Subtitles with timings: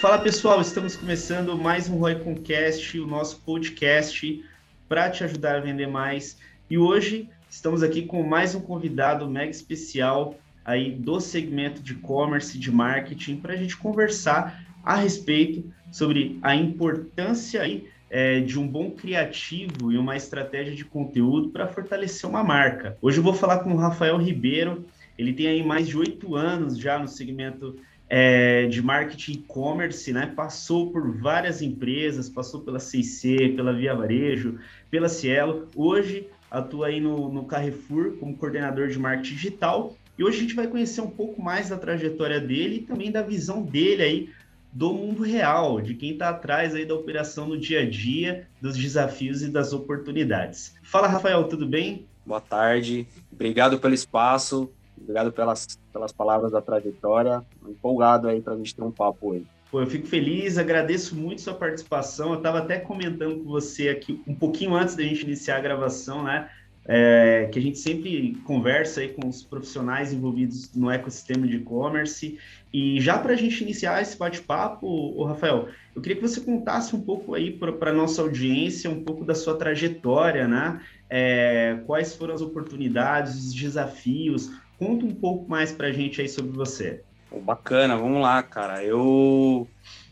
[0.00, 4.44] Fala pessoal, estamos começando mais um Roy Concast, o nosso podcast
[4.88, 6.38] para te ajudar a vender mais.
[6.68, 12.58] E hoje estamos aqui com mais um convidado mega especial aí do segmento de e-commerce,
[12.58, 18.68] de marketing, para a gente conversar a respeito sobre a importância aí, é, de um
[18.68, 22.96] bom criativo e uma estratégia de conteúdo para fortalecer uma marca.
[23.00, 24.84] Hoje eu vou falar com o Rafael Ribeiro,
[25.18, 27.76] ele tem aí mais de oito anos já no segmento
[28.08, 30.26] é, de marketing e-commerce, né?
[30.26, 34.58] Passou por várias empresas, passou pela CIC, pela Via Varejo,
[34.90, 35.68] pela Cielo.
[35.74, 39.96] Hoje atua aí no, no Carrefour como coordenador de marketing digital.
[40.16, 43.22] E hoje a gente vai conhecer um pouco mais da trajetória dele e também da
[43.22, 44.30] visão dele aí
[44.72, 48.76] do mundo real, de quem está atrás aí da operação no dia a dia, dos
[48.76, 50.74] desafios e das oportunidades.
[50.82, 52.06] Fala, Rafael, tudo bem?
[52.26, 54.70] Boa tarde, obrigado pelo espaço,
[55.04, 59.46] obrigado pelas, pelas palavras da trajetória, empolgado aí para a gente ter um papo aí.
[59.70, 62.30] Pô, eu fico feliz, agradeço muito sua participação.
[62.30, 66.22] Eu estava até comentando com você aqui um pouquinho antes da gente iniciar a gravação,
[66.22, 66.48] né?
[66.86, 72.38] é, que a gente sempre conversa aí com os profissionais envolvidos no ecossistema de e-commerce.
[72.72, 77.00] E já para a gente iniciar esse bate-papo, Rafael, eu queria que você contasse um
[77.00, 80.80] pouco aí para a nossa audiência, um pouco da sua trajetória, né?
[81.08, 84.50] É, quais foram as oportunidades, os desafios?
[84.78, 87.02] Conta um pouco mais para a gente aí sobre você.
[87.42, 88.84] Bacana, vamos lá, cara.
[88.84, 89.68] Eu,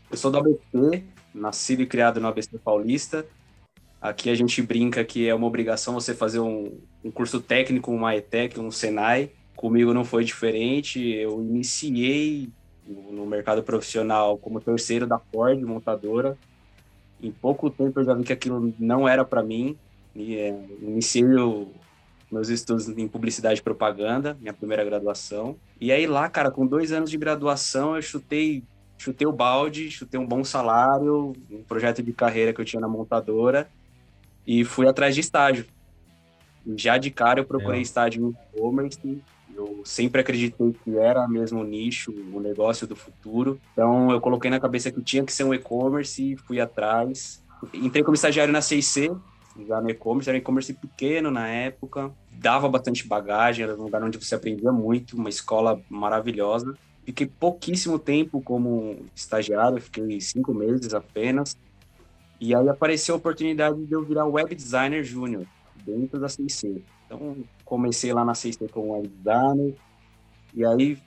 [0.09, 3.25] eu sou do ABC, nascido e criado no ABC Paulista.
[4.01, 8.09] Aqui a gente brinca que é uma obrigação você fazer um, um curso técnico, um
[8.09, 9.31] ETEC, um Senai.
[9.55, 10.99] Comigo não foi diferente.
[10.99, 12.49] Eu iniciei
[12.85, 16.37] no mercado profissional como terceiro da Ford, montadora.
[17.21, 19.77] Em pouco tempo eu já vi que aquilo não era para mim.
[20.13, 20.49] E, é,
[20.81, 21.69] iniciei o,
[22.33, 25.55] meus estudos em publicidade e propaganda, minha primeira graduação.
[25.79, 28.63] E aí lá, cara, com dois anos de graduação, eu chutei,
[28.97, 32.87] chutei o balde, chutei um bom salário, um projeto de carreira que eu tinha na
[32.87, 33.69] montadora
[34.45, 35.65] e fui atrás de estágio.
[36.75, 37.83] Já de cara eu procurei é.
[37.83, 39.21] estágio no e-commerce,
[39.55, 43.59] eu sempre acreditei que era mesmo nicho, o negócio do futuro.
[43.73, 47.43] Então eu coloquei na cabeça que tinha que ser um e-commerce, fui atrás.
[47.73, 49.11] Entrei como estagiário na CIC,
[49.67, 54.03] já no e-commerce, era um e-commerce pequeno na época, dava bastante bagagem, era um lugar
[54.03, 56.75] onde você aprendia muito, uma escola maravilhosa.
[57.05, 61.57] Fiquei pouquíssimo tempo como estagiário, fiquei cinco meses apenas.
[62.39, 65.45] E aí apareceu a oportunidade de eu virar web designer júnior
[65.85, 66.83] dentro da CIC.
[67.05, 69.75] Então, comecei lá na CIC como web designer,
[70.53, 70.97] e aí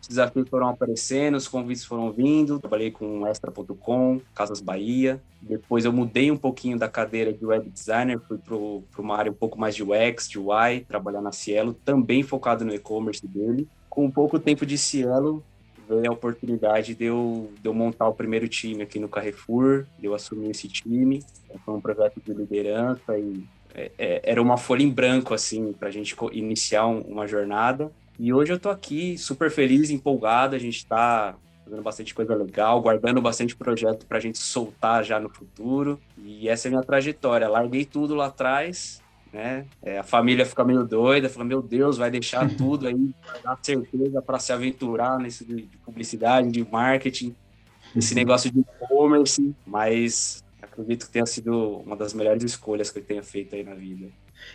[0.00, 2.60] os desafios foram aparecendo, os convites foram vindo.
[2.60, 5.20] Trabalhei com Extra.com, Casas Bahia.
[5.42, 9.34] Depois eu mudei um pouquinho da cadeira de web designer, fui para uma área um
[9.34, 13.68] pouco mais de UX, de UI, trabalhar na Cielo, também focado no e-commerce dele.
[13.88, 15.42] Com pouco tempo de Cielo,
[15.88, 20.06] veio a oportunidade de eu, de eu montar o primeiro time aqui no Carrefour, de
[20.06, 21.22] eu assumir esse time.
[21.64, 25.88] Foi um projeto de liderança e é, é, era uma folha em branco, assim, para
[25.88, 27.90] a gente iniciar um, uma jornada.
[28.18, 32.80] E hoje eu tô aqui super feliz, empolgado, a gente está fazendo bastante coisa legal,
[32.80, 36.00] guardando bastante projeto para a gente soltar já no futuro.
[36.16, 37.48] E essa é a minha trajetória.
[37.48, 39.66] Larguei tudo lá atrás, né?
[39.82, 43.10] É, a família fica meio doida, fala, meu Deus, vai deixar tudo aí,
[43.42, 47.34] dar certeza para se aventurar nesse de publicidade, de marketing,
[47.94, 48.20] esse uhum.
[48.20, 53.22] negócio de e-commerce, mas acredito que tenha sido uma das melhores escolhas que eu tenha
[53.22, 54.08] feito aí na vida.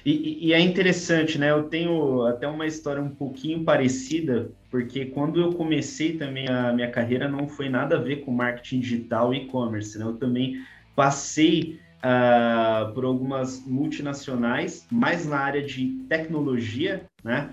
[0.05, 1.51] E, e, é interessante, né?
[1.51, 6.89] Eu tenho até uma história um pouquinho parecida, porque quando eu comecei também a minha
[6.89, 10.05] carreira não foi nada a ver com marketing digital e e-commerce, né?
[10.05, 10.61] Eu também
[10.95, 17.49] passei uh, por algumas multinacionais, mais na área de tecnologia, né?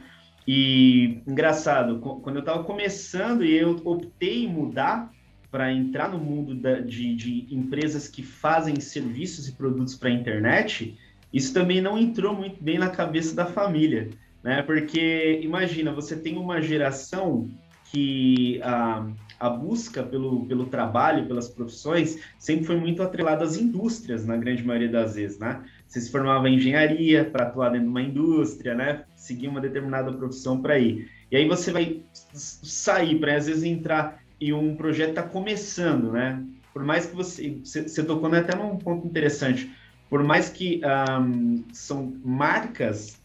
[0.46, 5.12] E engraçado, quando eu estava começando e eu optei em mudar
[5.50, 10.12] para entrar no mundo da, de, de, empresas que fazem serviços e produtos para a
[10.12, 10.98] internet,
[11.32, 14.10] isso também não entrou muito bem na cabeça da família,
[14.42, 14.62] né?
[14.62, 17.48] Porque imagina, você tem uma geração
[17.90, 24.26] que uh, a busca pelo, pelo trabalho, pelas profissões, sempre foi muito atrelada às indústrias,
[24.26, 25.62] na grande maioria das vezes, né?
[25.86, 29.04] Você se formava em engenharia para atuar dentro de uma indústria, né?
[29.14, 31.08] Seguir uma determinada profissão para ir.
[31.30, 32.02] E aí você vai
[32.32, 36.42] sair para, às vezes, entrar em um projeto está começando, né?
[36.72, 37.58] Por mais que você...
[37.62, 39.70] Você tocou até num ponto interessante.
[40.08, 40.80] Por mais que
[41.20, 43.20] um, são marcas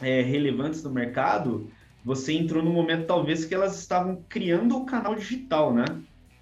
[0.00, 1.68] é, relevantes no mercado,
[2.04, 5.84] você entrou no momento talvez que elas estavam criando o canal digital, né?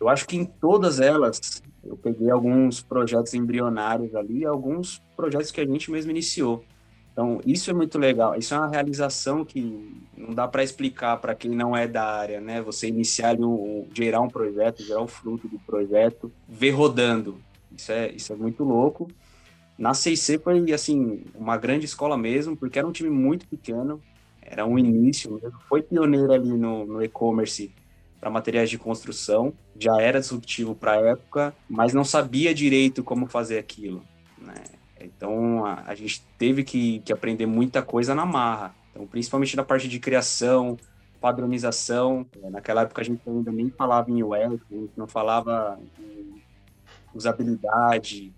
[0.00, 5.60] Eu acho que em todas elas eu peguei alguns projetos embrionários ali, alguns projetos que
[5.60, 6.64] a gente mesmo iniciou.
[7.12, 8.34] Então, isso é muito legal.
[8.36, 12.40] Isso é uma realização que não dá para explicar para quem não é da área,
[12.40, 12.62] né?
[12.62, 17.38] Você iniciar um, gerar um projeto, gerar o fruto do projeto, ver rodando.
[17.76, 19.08] Isso é, isso é muito louco.
[19.80, 23.98] Na CIC foi, assim, uma grande escola mesmo, porque era um time muito pequeno,
[24.42, 25.58] era um início mesmo.
[25.66, 27.72] Foi pioneiro ali no, no e-commerce
[28.20, 33.26] para materiais de construção, já era disruptivo para a época, mas não sabia direito como
[33.26, 34.04] fazer aquilo,
[34.36, 34.62] né?
[35.00, 38.74] Então a, a gente teve que, que, aprender muita coisa na marra.
[38.90, 40.76] Então, principalmente na parte de criação,
[41.18, 42.26] padronização.
[42.42, 46.42] É, naquela época a gente ainda nem falava em UX, a gente não falava em
[47.14, 48.30] usabilidade,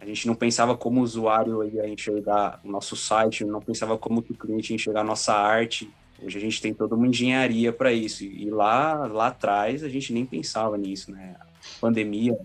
[0.00, 4.20] a gente não pensava como o usuário ia enxergar o nosso site, não pensava como
[4.20, 5.90] o cliente ia enxergar a nossa arte.
[6.22, 8.24] Hoje a gente tem toda uma engenharia para isso.
[8.24, 11.36] E lá, lá atrás a gente nem pensava nisso, né?
[11.38, 12.38] A pandemia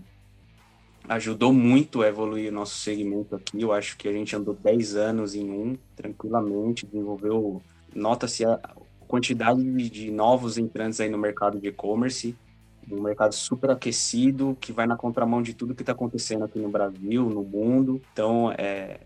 [1.08, 3.60] ajudou muito a evoluir o nosso segmento aqui.
[3.60, 7.62] Eu acho que a gente andou 10 anos em um, tranquilamente, desenvolveu,
[7.94, 8.58] nota-se a
[9.06, 12.36] quantidade de novos entrantes aí no mercado de e-commerce,
[12.90, 16.68] um mercado super aquecido, que vai na contramão de tudo que está acontecendo aqui no
[16.68, 18.00] Brasil, no mundo.
[18.12, 19.00] Então, é,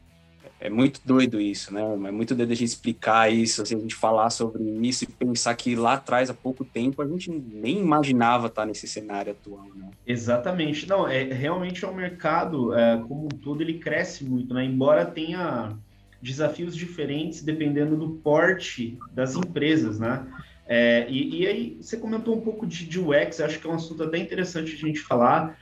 [0.58, 1.82] é muito doido isso, né?
[1.82, 5.55] É muito doido a gente explicar isso, assim, a gente falar sobre isso e pensar
[5.55, 9.90] que lá atrás, há pouco tempo, a gente nem imaginava estar nesse cenário atual, né?
[10.06, 10.88] Exatamente.
[10.88, 14.64] Não, é realmente é um mercado, é, como um todo, ele cresce muito, né?
[14.64, 15.76] Embora tenha
[16.23, 20.26] desafios diferentes dependendo do porte das empresas, né?
[20.68, 23.74] É, e, e, aí, você comentou um pouco de, de UX, acho que é um
[23.74, 25.56] assunto até interessante a gente falar,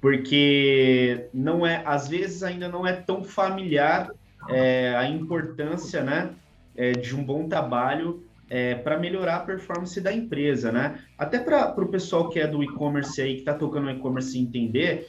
[0.00, 4.10] porque não é, às vezes ainda não é tão familiar
[4.48, 6.30] é, a importância né,
[6.76, 11.00] é, de um bom trabalho é, para melhorar a performance da empresa, né?
[11.18, 15.08] Até para o pessoal que é do e-commerce aí, que está tocando e-commerce entender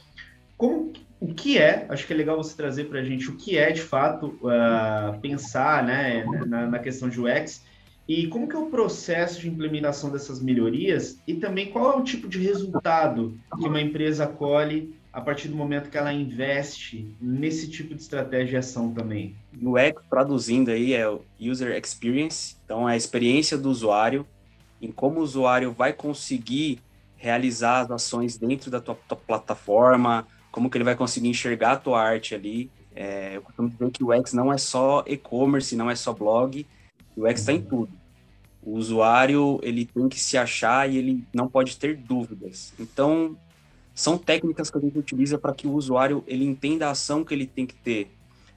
[0.56, 3.56] como, o que é, acho que é legal você trazer para a gente o que
[3.56, 7.62] é de fato uh, pensar né, na, na, questão de UX
[8.08, 12.04] e como que é o processo de implementação dessas melhorias e também qual é o
[12.04, 17.70] tipo de resultado que uma empresa colhe a partir do momento que ela investe nesse
[17.70, 19.34] tipo de estratégia e ação também?
[19.60, 21.06] UX, traduzindo aí, é
[21.40, 24.26] User Experience, então é a experiência do usuário,
[24.80, 26.80] em como o usuário vai conseguir
[27.16, 31.76] realizar as ações dentro da tua, tua plataforma, como que ele vai conseguir enxergar a
[31.76, 32.70] tua arte ali.
[32.94, 36.66] É, eu costumo dizer que o UX não é só e-commerce, não é só blog,
[37.16, 37.90] o UX está em tudo.
[38.62, 42.74] O usuário ele tem que se achar e ele não pode ter dúvidas.
[42.78, 43.36] Então,
[43.94, 47.32] são técnicas que a gente utiliza para que o usuário ele entenda a ação que
[47.32, 48.10] ele tem que ter,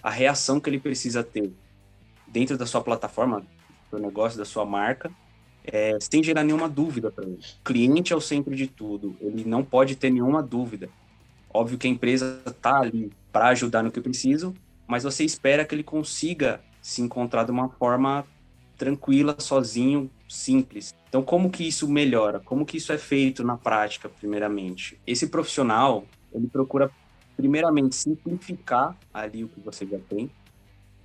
[0.03, 1.51] a reação que ele precisa ter
[2.27, 3.45] dentro da sua plataforma,
[3.89, 5.11] do negócio, da sua marca,
[5.63, 7.39] é, sem gerar nenhuma dúvida para ele.
[7.61, 10.89] O cliente é o centro de tudo, ele não pode ter nenhuma dúvida.
[11.51, 14.53] Óbvio que a empresa está ali para ajudar no que preciso,
[14.87, 18.25] mas você espera que ele consiga se encontrar de uma forma
[18.79, 20.95] tranquila, sozinho, simples.
[21.09, 22.39] Então, como que isso melhora?
[22.39, 24.99] Como que isso é feito na prática, primeiramente?
[25.05, 26.89] Esse profissional, ele procura,
[27.35, 30.31] primeiramente, simplificar ali o que você já tem.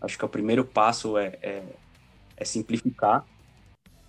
[0.01, 1.63] Acho que o primeiro passo é, é,
[2.37, 3.27] é simplificar,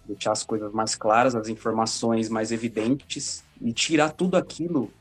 [0.06, 4.91] deixar as coisas mais claras, as informações mais evidentes e tirar tudo aquilo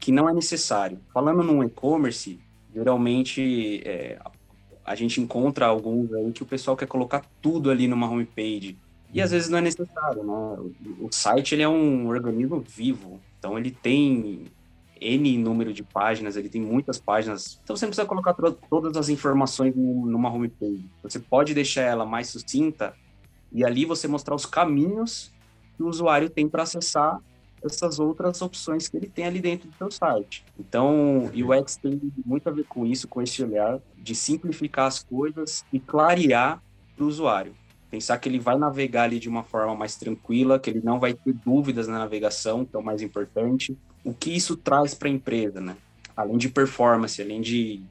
[0.00, 0.98] que não é necessário.
[1.14, 2.40] Falando no e-commerce,
[2.74, 4.18] geralmente é,
[4.90, 8.76] a gente encontra alguns aí que o pessoal quer colocar tudo ali numa homepage.
[9.14, 10.72] E às vezes não é necessário, né?
[11.00, 14.46] O site ele é um organismo vivo, então ele tem
[15.00, 18.34] N número de páginas, ele tem muitas páginas, então você não precisa colocar
[18.68, 20.84] todas as informações numa homepage.
[21.04, 22.92] Você pode deixar ela mais sucinta
[23.52, 25.32] e ali você mostrar os caminhos
[25.76, 27.20] que o usuário tem para acessar
[27.64, 30.44] essas outras opções que ele tem ali dentro do seu site.
[30.58, 35.02] Então, o UX tem muito a ver com isso, com esse olhar de simplificar as
[35.02, 36.62] coisas e clarear
[36.96, 37.54] para o usuário.
[37.90, 41.12] Pensar que ele vai navegar ali de uma forma mais tranquila, que ele não vai
[41.12, 43.76] ter dúvidas na navegação, que é o mais importante.
[44.04, 45.76] O que isso traz para a empresa, né?
[46.16, 47.82] Além de performance, além de,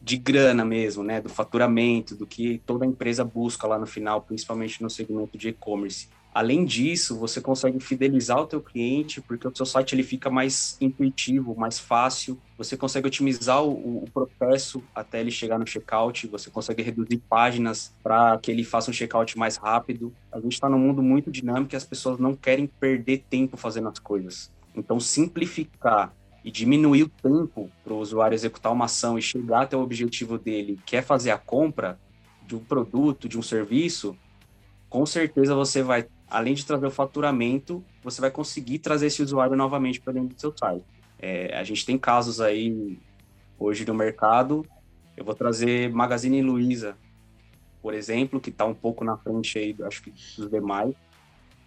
[0.00, 1.20] de grana mesmo, né?
[1.20, 6.08] Do faturamento, do que toda empresa busca lá no final, principalmente no segmento de e-commerce.
[6.38, 10.78] Além disso, você consegue fidelizar o teu cliente, porque o seu site ele fica mais
[10.80, 12.38] intuitivo, mais fácil.
[12.56, 16.28] Você consegue otimizar o, o processo até ele chegar no checkout.
[16.28, 20.14] Você consegue reduzir páginas para que ele faça um checkout mais rápido.
[20.30, 23.88] A gente está num mundo muito dinâmico e as pessoas não querem perder tempo fazendo
[23.88, 24.48] as coisas.
[24.76, 26.14] Então, simplificar
[26.44, 30.38] e diminuir o tempo para o usuário executar uma ação e chegar até o objetivo
[30.38, 31.98] dele, que é fazer a compra
[32.46, 34.16] de um produto, de um serviço,
[34.88, 39.56] com certeza você vai além de trazer o faturamento, você vai conseguir trazer esse usuário
[39.56, 40.84] novamente para dentro do seu site.
[41.18, 42.98] É, a gente tem casos aí
[43.58, 44.64] hoje no mercado.
[45.16, 46.96] Eu vou trazer Magazine Luiza,
[47.82, 50.94] por exemplo, que está um pouco na frente aí, acho que dos demais,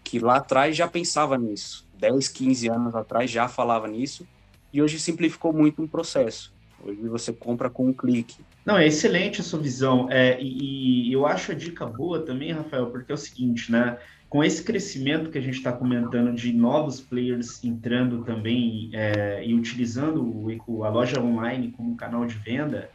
[0.03, 1.87] que lá atrás já pensava nisso.
[1.99, 4.27] 10, 15 anos atrás já falava nisso,
[4.73, 6.53] e hoje simplificou muito um processo.
[6.83, 8.43] Hoje você compra com um clique.
[8.65, 10.09] Não, é excelente a sua visão.
[10.09, 13.97] É, e, e eu acho a dica boa também, Rafael, porque é o seguinte, né?
[14.31, 19.53] Com esse crescimento que a gente está comentando de novos players entrando também é, e
[19.53, 20.23] utilizando
[20.65, 22.89] o, a loja online como canal de venda,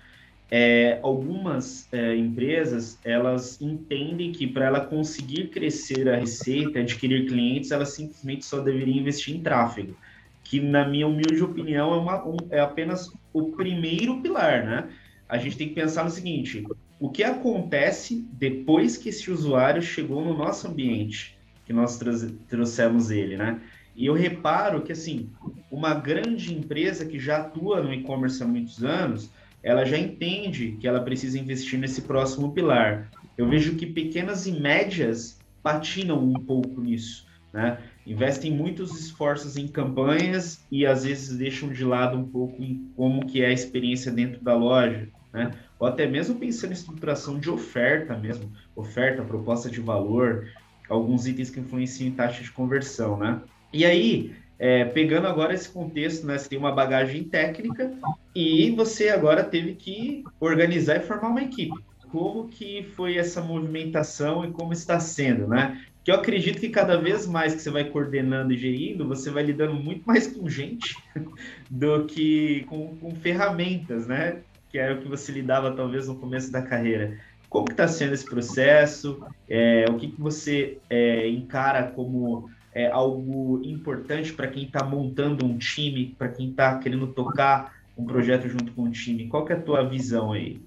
[0.50, 7.70] é, algumas é, empresas elas entendem que para ela conseguir crescer a receita, adquirir clientes,
[7.70, 9.94] ela simplesmente só deveria investir em tráfego
[10.42, 14.88] que na minha humilde opinião é, uma, um, é apenas o primeiro pilar, né?
[15.28, 16.64] A gente tem que pensar no seguinte:
[16.98, 22.00] o que acontece depois que esse usuário chegou no nosso ambiente, que nós
[22.48, 23.60] trouxemos ele, né?
[23.94, 25.30] E eu reparo que assim,
[25.70, 29.30] uma grande empresa que já atua no e-commerce há muitos anos,
[29.62, 33.10] ela já entende que ela precisa investir nesse próximo pilar.
[33.36, 37.78] Eu vejo que pequenas e médias patinam um pouco nisso, né?
[38.06, 42.62] investem muitos esforços em campanhas e às vezes deixam de lado um pouco
[42.94, 45.50] como que é a experiência dentro da loja, né?
[45.78, 50.48] Ou até mesmo pensando em estruturação de oferta mesmo, oferta, proposta de valor,
[50.88, 53.40] alguns itens que influenciam em taxa de conversão, né?
[53.72, 56.38] E aí, é, pegando agora esse contexto, né?
[56.38, 57.92] Você tem uma bagagem técnica
[58.34, 61.76] e você agora teve que organizar e formar uma equipe.
[62.10, 65.84] Como que foi essa movimentação e como está sendo, né?
[66.06, 69.42] que eu acredito que cada vez mais que você vai coordenando e gerindo, você vai
[69.42, 70.96] lidando muito mais com gente
[71.68, 74.36] do que com, com ferramentas, né?
[74.76, 77.18] Que era o que você lidava talvez no começo da carreira.
[77.48, 79.24] Como está sendo esse processo?
[79.48, 85.46] É, o que, que você é, encara como é, algo importante para quem está montando
[85.46, 89.28] um time, para quem está querendo tocar um projeto junto com o time?
[89.28, 90.60] Qual que é a tua visão aí?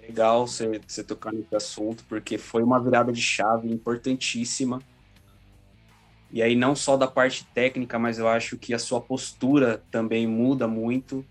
[0.00, 4.80] legal você, você tocar nesse assunto, porque foi uma virada de chave importantíssima.
[6.30, 10.28] E aí, não só da parte técnica, mas eu acho que a sua postura também
[10.28, 11.26] muda muito.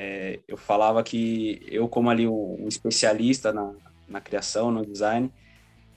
[0.00, 3.72] É, eu falava que eu, como ali um, especialista na,
[4.08, 5.28] na criação, no design,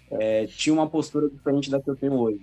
[0.10, 2.42] é, tinha uma postura diferente da que eu tenho hoje.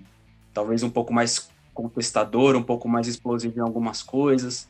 [0.54, 4.68] Talvez um pouco mais contestador, um pouco mais explosivo em algumas coisas.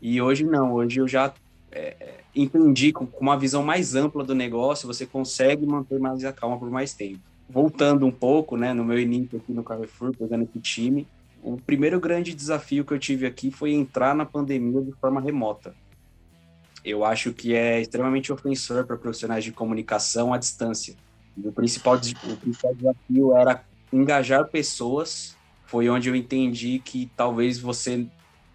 [0.00, 1.34] E hoje não, hoje eu já
[1.72, 6.32] é, entendi com, com uma visão mais ampla do negócio, você consegue manter mais a
[6.32, 7.20] calma por mais tempo.
[7.50, 11.04] Voltando um pouco, né, no meu início aqui no Carrefour, pegando esse time,
[11.42, 15.74] o primeiro grande desafio que eu tive aqui foi entrar na pandemia de forma remota.
[16.84, 20.94] Eu acho que é extremamente ofensor para profissionais de comunicação à distância.
[21.36, 25.36] O principal, o principal desafio era engajar pessoas.
[25.66, 28.06] Foi onde eu entendi que talvez você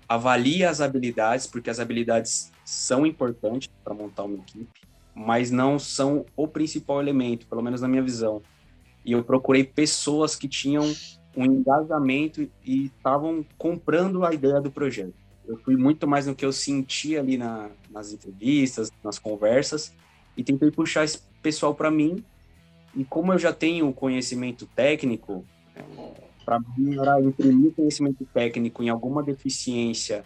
[0.07, 4.81] avalie as habilidades, porque as habilidades são importantes para montar uma equipe,
[5.13, 8.41] mas não são o principal elemento, pelo menos na minha visão.
[9.05, 10.83] E eu procurei pessoas que tinham
[11.35, 15.22] um engajamento e estavam comprando a ideia do projeto.
[15.47, 19.93] Eu fui muito mais no que eu senti ali na, nas entrevistas, nas conversas,
[20.37, 22.23] e tentei puxar esse pessoal para mim.
[22.95, 25.45] E como eu já tenho conhecimento técnico,
[25.75, 25.83] é,
[26.45, 26.59] para
[26.91, 30.23] era imprimir conhecimento técnico em alguma deficiência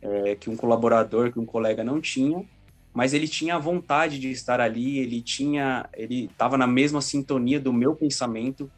[0.00, 2.44] é, que um colaborador, que um colega não tinha,
[2.92, 7.60] mas ele tinha a vontade de estar ali, ele tinha, ele estava na mesma sintonia
[7.60, 8.70] do meu pensamento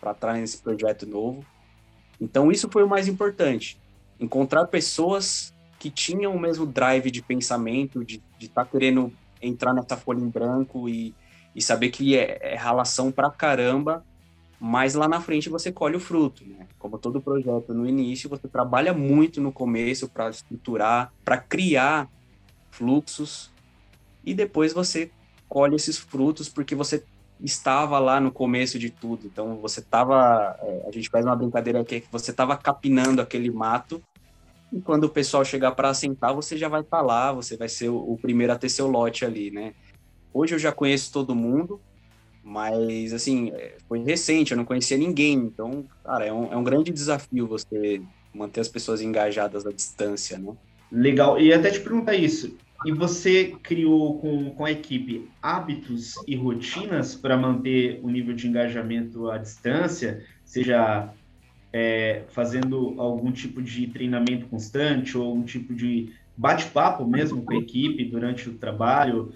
[0.00, 1.44] para estar nesse projeto novo.
[2.20, 3.80] Então isso foi o mais importante,
[4.18, 9.96] encontrar pessoas que tinham o mesmo drive de pensamento, de estar tá querendo entrar nessa
[9.96, 11.14] folha em branco e,
[11.54, 14.04] e saber que é, é relação para caramba
[14.66, 16.66] mas lá na frente você colhe o fruto, né?
[16.78, 22.08] Como todo projeto no início, você trabalha muito no começo para estruturar, para criar
[22.70, 23.52] fluxos
[24.24, 25.10] e depois você
[25.50, 27.04] colhe esses frutos porque você
[27.44, 29.26] estava lá no começo de tudo.
[29.26, 33.50] Então você estava, é, a gente faz uma brincadeira aqui que você estava capinando aquele
[33.50, 34.02] mato
[34.74, 37.68] e quando o pessoal chegar para assentar, você já vai estar tá lá, você vai
[37.68, 39.72] ser o, o primeiro a ter seu lote ali, né?
[40.32, 41.80] Hoje eu já conheço todo mundo,
[42.42, 45.34] mas, assim, é, foi recente, eu não conhecia ninguém.
[45.34, 48.02] Então, cara, é um, é um grande desafio você
[48.34, 50.52] manter as pessoas engajadas à distância, né?
[50.90, 51.40] Legal.
[51.40, 52.56] E até te perguntar isso.
[52.84, 58.46] E você criou com, com a equipe hábitos e rotinas para manter o nível de
[58.46, 61.10] engajamento à distância, seja
[61.72, 67.56] é, fazendo algum tipo de treinamento constante ou algum tipo de bate-papo mesmo com a
[67.56, 69.32] equipe durante o trabalho,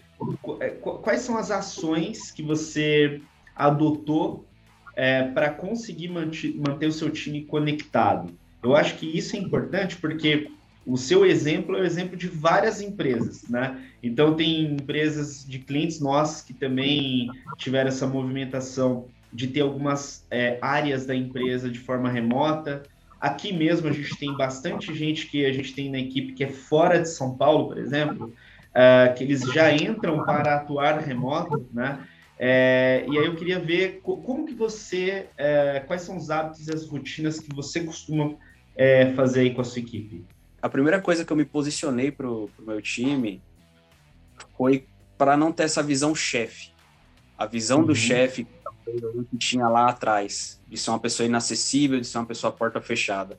[0.60, 3.20] é, quais são as ações que você
[3.56, 4.46] adotou
[4.94, 8.32] é, para conseguir manter, manter o seu time conectado?
[8.62, 10.50] Eu acho que isso é importante porque
[10.88, 13.78] o seu exemplo é o exemplo de várias empresas, né?
[14.02, 17.28] Então tem empresas de clientes nossos que também
[17.58, 22.84] tiveram essa movimentação de ter algumas é, áreas da empresa de forma remota.
[23.20, 26.48] Aqui mesmo a gente tem bastante gente que a gente tem na equipe que é
[26.48, 28.32] fora de São Paulo, por exemplo,
[28.70, 31.98] uh, que eles já entram para atuar remoto, né?
[32.38, 36.72] É, e aí eu queria ver como que você, é, quais são os hábitos e
[36.72, 38.36] as rotinas que você costuma
[38.76, 40.24] é, fazer aí com a sua equipe?
[40.60, 43.42] A primeira coisa que eu me posicionei para o meu time
[44.56, 44.86] foi
[45.16, 46.72] para não ter essa visão chefe.
[47.36, 47.86] A visão uhum.
[47.86, 48.46] do chefe
[49.30, 53.38] que tinha lá atrás, de ser uma pessoa inacessível, de ser uma pessoa porta fechada.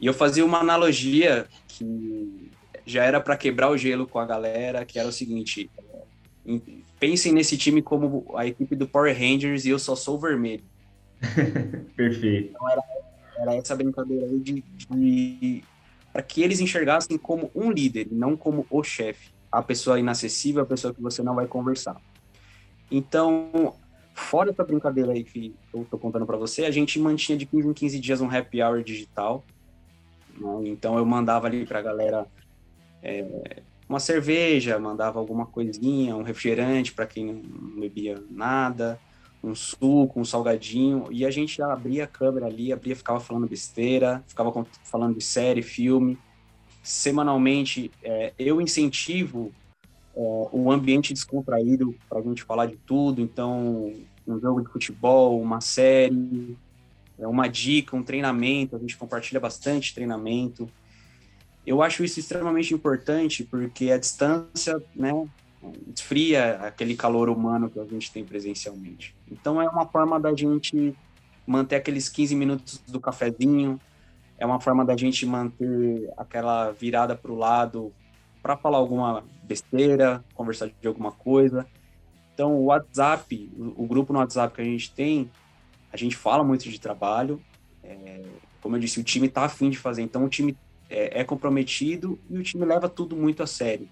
[0.00, 2.50] E eu fazia uma analogia que
[2.86, 5.70] já era para quebrar o gelo com a galera, que era o seguinte:
[6.98, 10.64] pensem nesse time como a equipe do Power Rangers e eu só sou o vermelho.
[11.96, 12.50] Perfeito.
[12.50, 12.82] Então era,
[13.40, 15.64] era essa brincadeira aí de, de
[16.12, 20.66] para que eles enxergassem como um líder, não como o chefe, a pessoa inacessível, a
[20.66, 22.00] pessoa que você não vai conversar.
[22.90, 23.74] Então,
[24.14, 27.68] fora essa brincadeira aí que eu tô contando para você, a gente mantinha de 15
[27.68, 29.44] em 15 dias um happy hour digital.
[30.36, 30.68] Né?
[30.68, 32.26] Então, eu mandava ali para a galera
[33.02, 39.00] é, uma cerveja, mandava alguma coisinha, um refrigerante para quem não bebia nada,
[39.42, 44.22] um suco, um salgadinho, e a gente abria a câmera ali, abria, ficava falando besteira,
[44.26, 46.18] ficava falando de série, filme.
[46.82, 49.52] Semanalmente, é, eu incentivo
[50.16, 50.20] é,
[50.52, 53.92] um ambiente descontraído para a gente falar de tudo, então,
[54.26, 56.56] um jogo de futebol, uma série,
[57.18, 60.68] é, uma dica, um treinamento, a gente compartilha bastante treinamento.
[61.66, 65.12] Eu acho isso extremamente importante porque a distância, né,
[65.92, 69.14] esfria aquele calor humano que a gente tem presencialmente.
[69.30, 70.94] Então é uma forma da gente
[71.46, 73.80] manter aqueles 15 minutos do cafezinho,
[74.36, 77.92] é uma forma da gente manter aquela virada para o lado
[78.42, 81.66] para falar alguma besteira, conversar de alguma coisa.
[82.32, 85.30] Então o WhatsApp, o, grupo no WhatsApp que a gente tem,
[85.92, 87.42] a gente fala muito de trabalho.
[87.82, 88.22] É,
[88.60, 90.56] como eu disse, o time está afim de fazer, então o time
[90.88, 93.88] é, é comprometido e o time leva tudo muito a sério.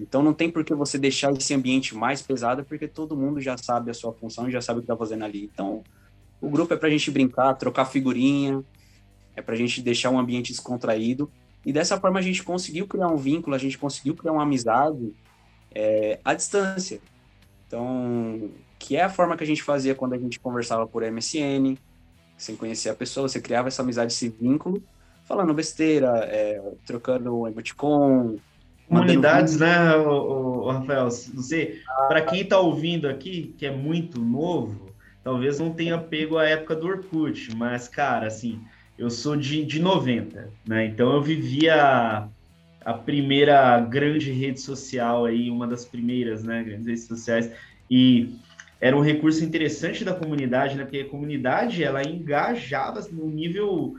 [0.00, 3.56] Então não tem por que você deixar esse ambiente mais pesado, porque todo mundo já
[3.56, 5.50] sabe a sua função e já sabe o que está fazendo ali.
[5.52, 5.82] Então
[6.40, 8.62] o grupo é para a gente brincar, trocar figurinha,
[9.34, 11.30] é para a gente deixar um ambiente descontraído.
[11.64, 15.12] E dessa forma a gente conseguiu criar um vínculo, a gente conseguiu criar uma amizade
[15.74, 17.00] é, à distância.
[17.66, 21.76] Então, que é a forma que a gente fazia quando a gente conversava por MSN,
[22.36, 24.82] sem conhecer a pessoa, você criava essa amizade, esse vínculo,
[25.24, 28.36] falando besteira, é, trocando emoticon,
[28.88, 31.08] comunidades, né, o, o, Rafael?
[31.34, 34.90] Não sei, para quem está ouvindo aqui, que é muito novo,
[35.22, 38.60] talvez não tenha pego a época do Orkut, mas, cara, assim,
[38.98, 40.86] eu sou de, de 90, né?
[40.86, 42.28] Então eu vivia
[42.84, 47.52] a primeira grande rede social aí, uma das primeiras, né, grandes redes sociais,
[47.90, 48.34] e
[48.80, 50.84] era um recurso interessante da comunidade, né?
[50.84, 53.96] Porque a comunidade, ela engajava num nível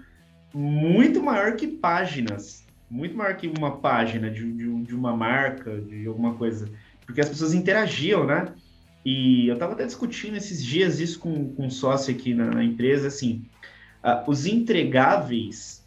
[0.54, 6.08] muito maior que páginas, muito maior que uma página de, de, de, uma marca, de
[6.08, 6.70] alguma coisa,
[7.06, 8.54] porque as pessoas interagiam, né?
[9.06, 12.64] E eu estava até discutindo esses dias isso com, com um sócio aqui na, na
[12.64, 13.46] empresa, assim,
[14.04, 15.86] uh, os entregáveis,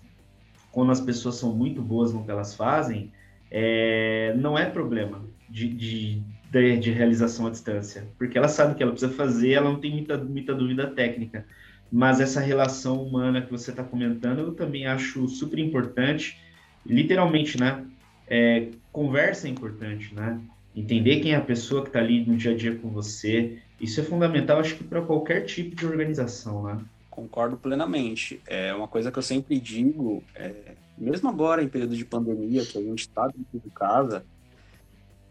[0.71, 3.12] quando as pessoas são muito boas no que elas fazem,
[3.51, 8.75] é, não é problema de, de, de, de realização à distância, porque ela sabe o
[8.75, 11.45] que ela precisa fazer, ela não tem muita, muita dúvida técnica.
[11.91, 16.41] Mas essa relação humana que você está comentando, eu também acho super importante
[16.85, 17.85] literalmente, né?
[18.27, 20.40] É, conversa é importante, né?
[20.75, 23.59] Entender quem é a pessoa que está ali no dia a dia com você.
[23.81, 26.81] Isso é fundamental, acho que para qualquer tipo de organização, né?
[27.11, 28.40] Concordo plenamente.
[28.47, 32.79] É uma coisa que eu sempre digo, é, mesmo agora em período de pandemia, que
[32.79, 34.25] a gente está dentro de casa,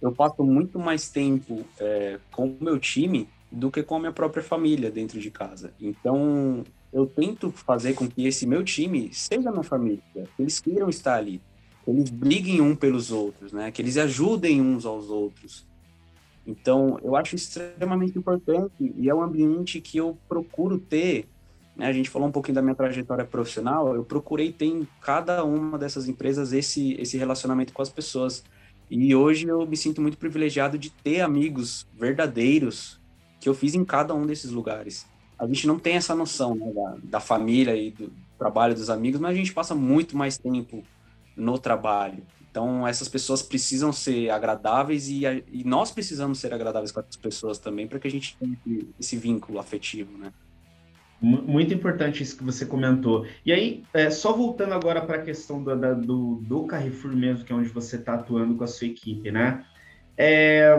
[0.01, 4.11] eu passo muito mais tempo é, com o meu time do que com a minha
[4.11, 5.73] própria família dentro de casa.
[5.79, 10.89] Então, eu tento fazer com que esse meu time seja minha família, que eles queiram
[10.89, 11.41] estar ali,
[11.83, 13.71] que eles briguem um pelos outros, né?
[13.71, 15.65] Que eles ajudem uns aos outros.
[16.45, 21.27] Então, eu acho extremamente importante e é um ambiente que eu procuro ter.
[21.75, 21.85] Né?
[21.87, 23.95] A gente falou um pouquinho da minha trajetória profissional.
[23.95, 28.43] Eu procurei ter em cada uma dessas empresas esse esse relacionamento com as pessoas.
[28.89, 32.99] E hoje eu me sinto muito privilegiado de ter amigos verdadeiros
[33.39, 35.10] que eu fiz em cada um desses lugares
[35.41, 39.19] a gente não tem essa noção né, da, da, família e do trabalho dos amigos,
[39.19, 40.83] mas a gente passa muito mais tempo
[41.35, 42.23] no trabalho.
[42.51, 47.57] Então, essas pessoas precisam ser agradáveis e, e nós precisamos ser agradáveis com essas pessoas
[47.57, 48.55] também para que a gente tenha
[48.99, 50.31] esse vínculo afetivo, né?
[51.19, 53.25] Muito importante isso que você comentou.
[53.45, 57.45] E aí, é, só voltando agora para a questão do, da, do, do Carrefour mesmo,
[57.45, 59.63] que é onde você está atuando com a sua equipe, né?
[60.17, 60.75] É,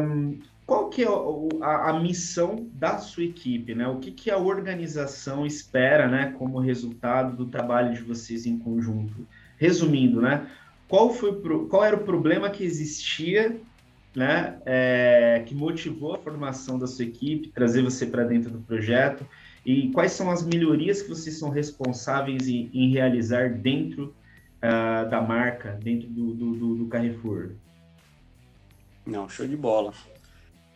[0.72, 1.08] qual que é
[1.60, 3.86] a, a, missão da sua equipe, né?
[3.88, 9.26] O que, que a organização espera, né, como resultado do trabalho de vocês em conjunto?
[9.58, 10.48] Resumindo, né?
[10.88, 13.60] Qual, foi, qual era o problema que existia
[14.16, 19.26] né, é, que motivou a formação da sua equipe, trazer você para dentro do projeto?
[19.66, 24.14] E quais são as melhorias que vocês são responsáveis em, em realizar dentro
[24.56, 27.50] uh, da marca, dentro do, do, do, Carrefour?
[29.04, 29.92] Não, show de bola.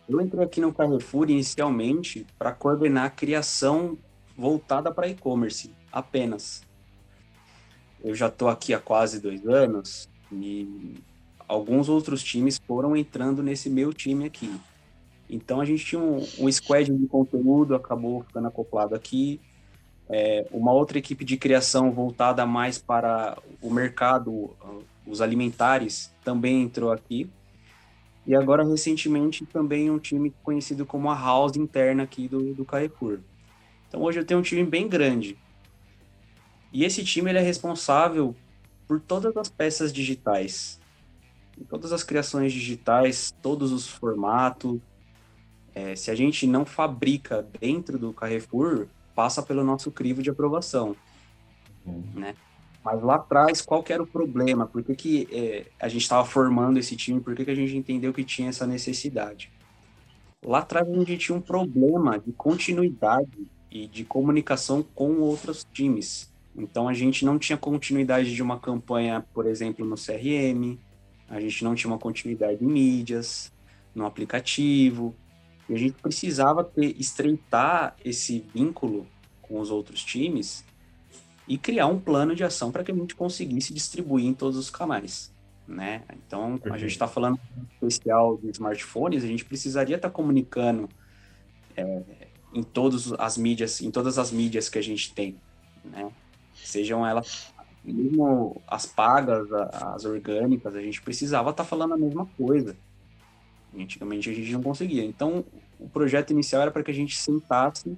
[0.09, 3.99] Eu entrei aqui no Carrefour inicialmente para coordenar a criação
[4.37, 6.62] voltada para e-commerce, apenas.
[8.05, 10.95] Eu já estou aqui há quase dois anos e
[11.49, 14.55] alguns outros times foram entrando nesse meu time aqui.
[15.29, 19.40] Então a gente tinha um, um squad de conteúdo, acabou ficando acoplado aqui.
[20.09, 24.51] É, uma outra equipe de criação voltada mais para o mercado,
[25.05, 27.29] os alimentares, também entrou aqui.
[28.27, 33.21] E agora, recentemente, também um time conhecido como a House interna aqui do, do Carrefour.
[33.89, 35.39] Então hoje eu tenho um time bem grande.
[36.73, 38.35] E esse time ele é responsável
[38.89, 40.81] por todas as peças digitais.
[41.71, 44.79] Todas as criações digitais, todos os formatos,
[45.75, 50.97] é, se a gente não fabrica dentro do Carrefour, passa pelo nosso crivo de aprovação,
[51.87, 52.03] uhum.
[52.15, 52.35] né?
[52.87, 54.64] Mas lá atrás, qual que era o problema?
[54.64, 57.20] Por que, que é, a gente estava formando esse time?
[57.20, 59.51] Por que, que a gente entendeu que tinha essa necessidade?
[60.40, 66.33] Lá atrás, a gente tinha um problema de continuidade e de comunicação com outros times.
[66.57, 70.79] Então, a gente não tinha continuidade de uma campanha, por exemplo, no CRM,
[71.29, 73.53] a gente não tinha uma continuidade em mídias,
[73.96, 75.12] no aplicativo,
[75.68, 79.09] e a gente precisava ter, estreitar esse vínculo
[79.42, 80.64] com os outros times
[81.49, 84.71] e criar um plano de ação para que a gente conseguisse distribuir em todos os
[84.71, 85.33] canais.
[85.67, 86.03] Né?
[86.27, 87.39] Então, a gente está falando
[87.73, 90.89] especial de smartphones, a gente precisaria estar tá comunicando
[91.77, 92.03] é,
[92.55, 95.37] em todas as mídias, em todas as mídias que a gente tem,
[95.85, 96.11] né?
[96.55, 97.53] Sejam elas
[97.85, 102.77] mesmo as pagas, as orgânicas, a gente precisava estar tá falando a mesma coisa.
[103.77, 105.05] Antigamente a gente não conseguia.
[105.05, 105.45] Então,
[105.79, 107.97] o projeto inicial era para que a gente sentasse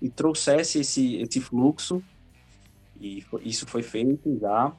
[0.00, 2.02] e trouxesse esse, esse fluxo,
[3.00, 4.72] e isso foi feito já.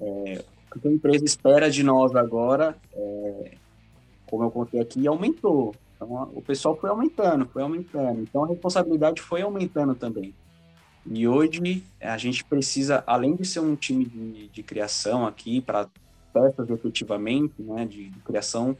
[0.00, 0.44] É,
[0.74, 3.52] o que a empresa espera de nós agora, é,
[4.26, 5.74] como eu contei aqui, aumentou.
[5.94, 8.20] Então, o pessoal foi aumentando, foi aumentando.
[8.20, 10.34] Então, a responsabilidade foi aumentando também.
[11.08, 15.88] E hoje, a gente precisa, além de ser um time de, de criação aqui, para
[16.32, 18.76] peças efetivamente, né, de, de criação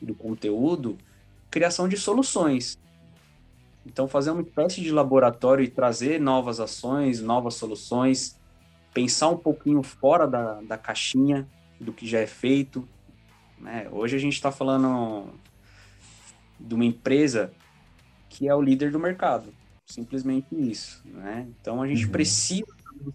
[0.00, 0.96] do conteúdo,
[1.50, 2.78] criação de soluções.
[3.86, 8.36] Então, fazer uma espécie de laboratório e trazer novas ações, novas soluções,
[8.92, 11.48] pensar um pouquinho fora da, da caixinha
[11.80, 12.86] do que já é feito.
[13.58, 13.88] Né?
[13.92, 15.28] Hoje a gente está falando
[16.58, 17.52] de uma empresa
[18.28, 19.54] que é o líder do mercado,
[19.86, 21.00] simplesmente isso.
[21.04, 21.46] Né?
[21.60, 22.10] Então, a gente uhum.
[22.10, 22.66] precisa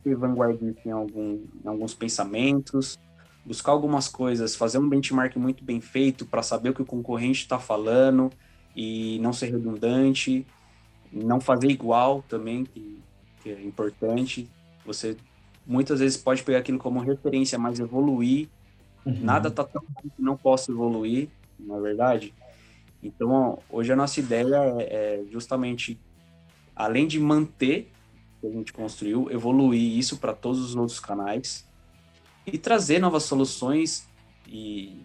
[0.02, 2.98] ser vanguardista em, algum, em alguns pensamentos,
[3.46, 7.42] buscar algumas coisas, fazer um benchmark muito bem feito para saber o que o concorrente
[7.42, 8.32] está falando
[8.74, 10.46] e não ser redundante,
[11.12, 13.00] não fazer igual também, que,
[13.42, 14.50] que, é importante.
[14.86, 15.18] Você
[15.66, 18.48] muitas vezes pode pegar aquilo como referência, mas evoluir.
[19.06, 19.20] Uhum.
[19.22, 22.34] Nada está tão bom que não possa evoluir, não é verdade?
[23.04, 26.00] Então, hoje a nossa ideia é, é justamente,
[26.76, 27.92] além de manter
[28.38, 31.68] o que a gente construiu, evoluir isso para todos os outros canais,
[32.46, 34.08] e trazer novas soluções
[34.48, 35.04] e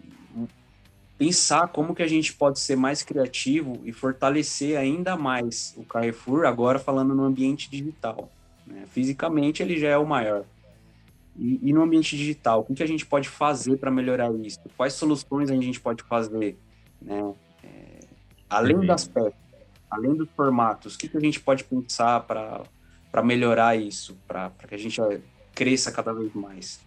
[1.17, 6.45] pensar como que a gente pode ser mais criativo e fortalecer ainda mais o Carrefour,
[6.45, 8.31] agora falando no ambiente digital.
[8.65, 8.85] Né?
[8.87, 10.45] Fisicamente ele já é o maior.
[11.35, 14.59] E, e no ambiente digital, o que, que a gente pode fazer para melhorar isso?
[14.75, 16.57] Quais soluções a gente pode fazer?
[17.01, 17.33] Né?
[17.63, 17.99] É,
[18.49, 19.33] além das peças,
[19.89, 24.75] além dos formatos, o que, que a gente pode pensar para melhorar isso, para que
[24.75, 25.01] a gente
[25.53, 26.79] cresça cada vez mais?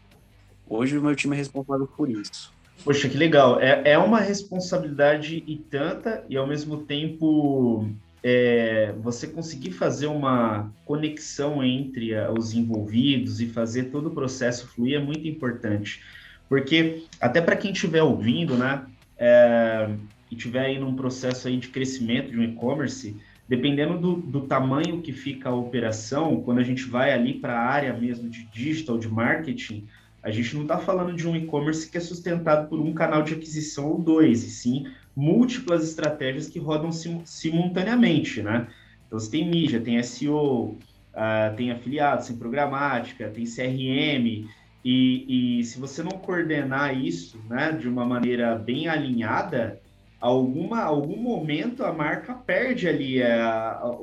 [0.68, 2.52] Hoje o meu time é responsável por isso.
[2.84, 3.60] Poxa, que legal.
[3.60, 7.86] É, é uma responsabilidade e tanta, e ao mesmo tempo
[8.22, 14.66] é, você conseguir fazer uma conexão entre a, os envolvidos e fazer todo o processo
[14.68, 16.02] fluir é muito importante.
[16.48, 18.84] Porque, até para quem estiver ouvindo, né,
[19.16, 19.88] é,
[20.30, 23.16] e estiver aí num processo aí de crescimento de um e-commerce,
[23.48, 27.64] dependendo do, do, tamanho que fica a operação, quando a gente vai ali para a
[27.64, 29.86] área mesmo de digital, de marketing,
[30.22, 33.34] a gente não está falando de um e-commerce que é sustentado por um canal de
[33.34, 38.68] aquisição ou dois, e sim múltiplas estratégias que rodam sim, simultaneamente, né?
[39.06, 40.76] Então você tem mídia, tem SEO,
[41.14, 44.48] uh, tem afiliados, tem programática, tem CRM,
[44.84, 49.78] e, e, se você não coordenar isso né, de uma maneira bem alinhada,
[50.18, 53.98] alguma, algum momento a marca perde ali a, a,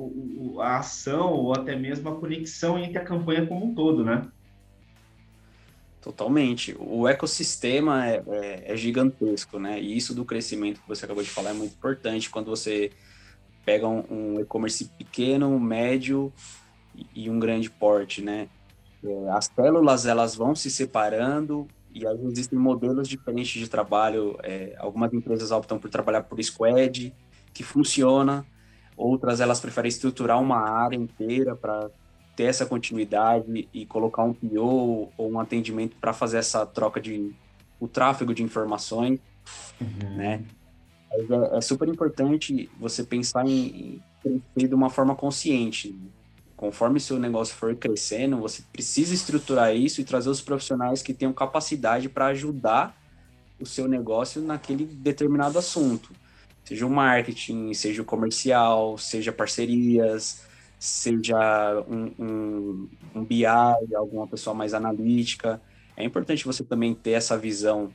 [0.60, 4.28] a, ação ou até mesmo a conexão entre a campanha como um todo, né?
[6.08, 6.74] Totalmente.
[6.80, 9.78] O ecossistema é, é, é gigantesco, né?
[9.78, 12.92] E isso do crescimento que você acabou de falar é muito importante quando você
[13.66, 16.32] pega um, um e-commerce pequeno, médio
[17.14, 18.48] e um grande porte, né?
[19.04, 24.38] É, as células elas vão se separando e aí existem modelos diferentes de trabalho.
[24.44, 27.14] É, algumas empresas optam por trabalhar por squad,
[27.54, 28.46] que funciona.
[28.96, 31.90] Outras elas preferem estruturar uma área inteira para
[32.38, 37.34] ter essa continuidade e colocar um PO ou um atendimento para fazer essa troca de
[37.80, 39.20] o tráfego de informações,
[39.82, 40.16] uhum.
[40.16, 40.44] né?
[41.12, 45.96] É, é, super importante você pensar em, em crescer de uma forma consciente
[46.56, 51.32] conforme seu negócio for crescendo, você precisa estruturar isso e trazer os profissionais que tenham
[51.32, 53.00] capacidade para ajudar
[53.60, 56.12] o seu negócio naquele determinado assunto.
[56.66, 60.47] Seja o marketing, seja o comercial, seja parcerias,
[60.80, 65.62] seja um, um, um BI, alguma pessoa mais analítica.
[65.96, 67.92] É importante você também ter essa visão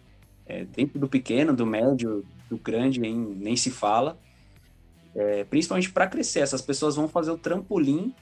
[0.46, 4.18] é, dentro do pequeno, do médio, do grande, nem, nem se fala.
[5.14, 8.14] É, principalmente para crescer, essas pessoas vão fazer o trampolim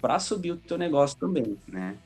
[0.00, 1.96] para subir o teu negócio também, né?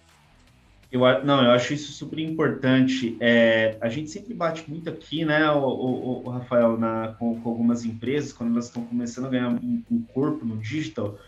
[0.90, 3.16] Eu, não, eu acho isso super importante.
[3.20, 7.48] É, a gente sempre bate muito aqui, né, o, o, o Rafael, na, com, com,
[7.48, 11.18] algumas empresas, quando elas estão começando a ganhar um, um, corpo no digital,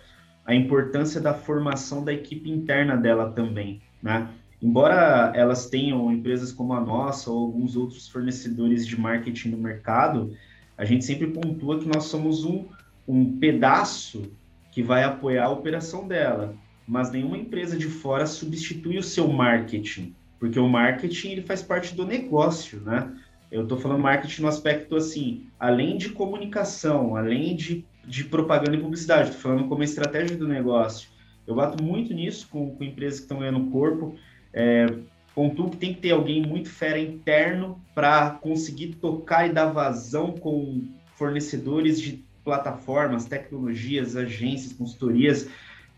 [0.48, 4.30] a importância da formação da equipe interna dela também, né?
[4.62, 10.34] Embora elas tenham empresas como a nossa ou alguns outros fornecedores de marketing no mercado,
[10.78, 12.64] a gente sempre pontua que nós somos um,
[13.06, 14.32] um pedaço
[14.72, 16.54] que vai apoiar a operação dela.
[16.86, 21.94] Mas nenhuma empresa de fora substitui o seu marketing, porque o marketing ele faz parte
[21.94, 23.14] do negócio, né?
[23.52, 28.80] Eu estou falando marketing no aspecto assim, além de comunicação, além de, de propaganda e
[28.80, 31.08] publicidade, estou falando como estratégia do negócio.
[31.46, 34.16] Eu bato muito nisso com, com empresas que estão ganhando corpo.
[34.52, 34.86] É,
[35.34, 40.32] pontuo que tem que ter alguém muito fera interno para conseguir tocar e dar vazão
[40.32, 45.48] com fornecedores de plataformas, tecnologias, agências, consultorias,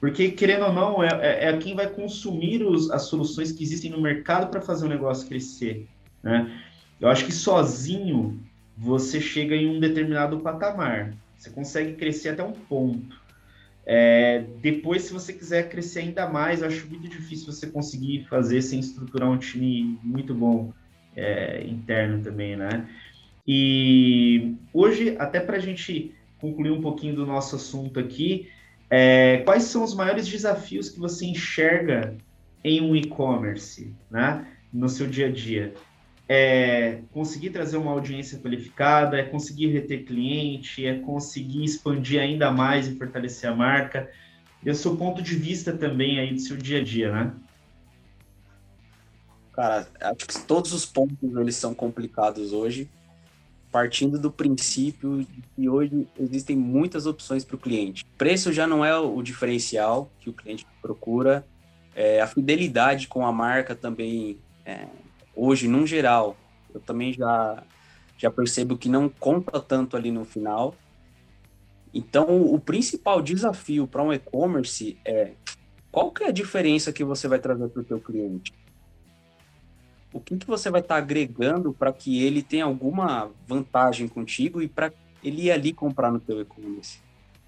[0.01, 3.91] porque, querendo ou não, é, é, é quem vai consumir os, as soluções que existem
[3.91, 5.87] no mercado para fazer o negócio crescer.
[6.23, 6.51] Né?
[6.99, 8.41] Eu acho que sozinho
[8.77, 11.15] você chega em um determinado patamar.
[11.41, 13.19] Você consegue crescer até um ponto.
[13.87, 18.79] É, depois, se você quiser crescer ainda mais, acho muito difícil você conseguir fazer sem
[18.79, 20.71] estruturar um time muito bom
[21.17, 22.87] é, interno também, né?
[23.49, 28.51] E hoje, até para a gente concluir um pouquinho do nosso assunto aqui,
[28.91, 32.19] é, quais são os maiores desafios que você enxerga
[32.63, 35.73] em um e-commerce, né, no seu dia a dia?
[36.33, 42.87] É conseguir trazer uma audiência qualificada, é conseguir reter cliente, é conseguir expandir ainda mais
[42.87, 44.09] e fortalecer a marca.
[44.65, 47.33] E o seu ponto de vista também aí do seu dia a dia, né?
[49.53, 52.89] Cara, acho que todos os pontos eles são complicados hoje,
[53.73, 58.05] partindo do princípio de que hoje existem muitas opções para o cliente.
[58.17, 61.45] Preço já não é o diferencial que o cliente procura,
[61.95, 64.87] é, a fidelidade com a marca também, é,
[65.35, 66.37] hoje, num geral,
[66.73, 67.63] eu também já,
[68.17, 70.75] já percebo que não conta tanto ali no final.
[71.93, 75.33] Então, o principal desafio para um e-commerce é
[75.91, 78.53] qual que é a diferença que você vai trazer para o teu cliente?
[80.13, 84.61] o que, que você vai estar tá agregando para que ele tenha alguma vantagem contigo
[84.61, 86.99] e para ele ir ali comprar no teu e-commerce.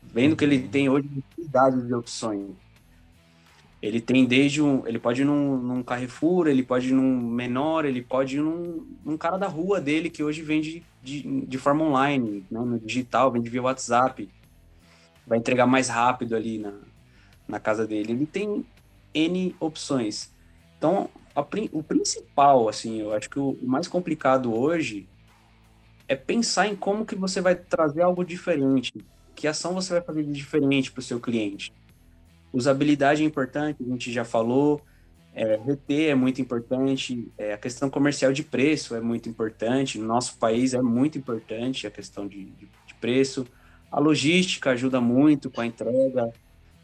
[0.02, 0.68] Vendo que ele uhum.
[0.68, 2.50] tem hoje infinidade de opções.
[3.82, 4.86] Ele tem desde um.
[4.86, 8.86] Ele pode ir num, num Carrefour, ele pode ir num menor, ele pode ir num,
[9.04, 13.32] num cara da rua dele que hoje vende de, de forma online, né, no digital,
[13.32, 14.28] vende via WhatsApp.
[15.26, 16.74] Vai entregar mais rápido ali na,
[17.48, 18.12] na casa dele.
[18.12, 18.64] Ele tem
[19.12, 20.32] N opções.
[20.78, 21.40] Então, a,
[21.72, 25.08] o principal, assim, eu acho que o, mais complicado hoje
[26.06, 28.92] é pensar em como que você vai trazer algo diferente.
[29.34, 31.72] Que ação você vai fazer de diferente para o seu cliente?
[32.52, 34.80] Usabilidade é importante, a gente já falou.
[35.34, 37.30] É, é muito importante.
[37.38, 39.98] É, a questão comercial de preço é muito importante.
[39.98, 43.46] No nosso país é muito importante a questão de, de, de preço.
[43.90, 46.32] A logística ajuda muito com a entrega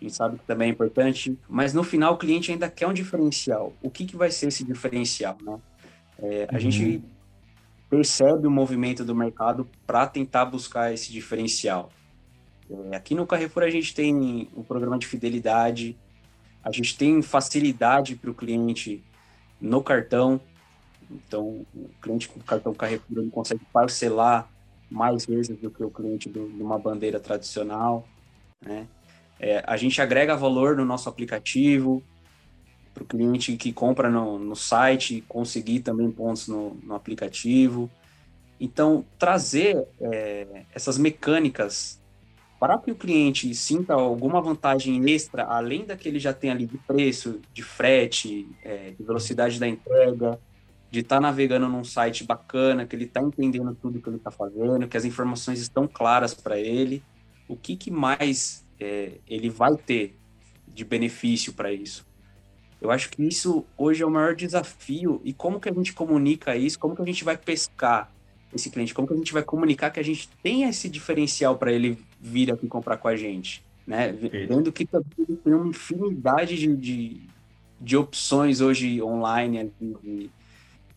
[0.01, 2.93] a gente sabe que também é importante, mas no final o cliente ainda quer um
[2.93, 3.73] diferencial.
[3.83, 5.59] O que, que vai ser esse diferencial, né?
[6.21, 6.61] É, a uhum.
[6.61, 7.03] gente
[7.91, 11.91] percebe o movimento do mercado para tentar buscar esse diferencial.
[12.95, 15.97] Aqui no Carrefour a gente tem um programa de fidelidade,
[16.63, 19.03] A gente tem facilidade para o cliente
[19.61, 20.41] no cartão.
[21.11, 24.51] Então, o cliente com cartão Carrefour ele consegue parcelar
[24.91, 28.07] mais vezes do que o cliente de uma bandeira tradicional.
[28.61, 28.87] Né?
[29.41, 32.03] É, a gente agrega valor no nosso aplicativo
[32.93, 37.91] para o cliente que compra no, no site conseguir também pontos no, no aplicativo.
[38.61, 41.98] Então, trazer é, essas mecânicas
[42.59, 46.67] para que o cliente sinta alguma vantagem extra, além da que ele já tem ali
[46.67, 50.39] de preço, de frete, é, de velocidade da entrega,
[50.91, 54.31] de estar tá navegando num site bacana, que ele está entendendo tudo que ele está
[54.31, 57.03] fazendo, que as informações estão claras para ele,
[57.47, 60.17] o que, que mais é, ele vai ter
[60.67, 62.07] de benefício para isso?
[62.81, 66.57] Eu acho que isso hoje é o maior desafio e como que a gente comunica
[66.57, 68.13] isso, como que a gente vai pescar
[68.55, 71.73] esse cliente, como que a gente vai comunicar que a gente tem esse diferencial para
[71.73, 74.13] ele vir aqui comprar com a gente, né?
[74.13, 77.21] Vendo que tem uma infinidade de, de,
[77.81, 80.31] de opções hoje online, de,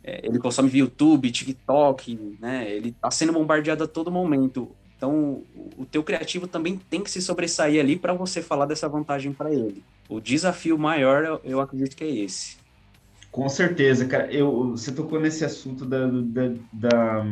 [0.03, 2.69] é, ele consome YouTube, TikTok, né?
[2.71, 4.71] Ele está sendo bombardeado a todo momento.
[4.97, 5.41] Então,
[5.77, 9.51] o teu criativo também tem que se sobressair ali para você falar dessa vantagem para
[9.51, 9.84] ele.
[10.07, 12.57] O desafio maior, eu acredito que é esse.
[13.31, 14.31] Com certeza, cara.
[14.31, 17.25] Eu, você tocou nesse assunto da, da, da